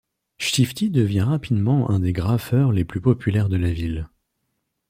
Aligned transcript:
Shifty 0.39 0.89
devient 0.89 1.21
rapidement 1.21 1.91
un 1.91 1.99
des 1.99 2.11
graffeurs 2.11 2.71
les 2.71 2.83
plus 2.85 3.01
populaires 3.01 3.49
de 3.49 3.57
la 3.57 3.71
ville. 3.71 4.09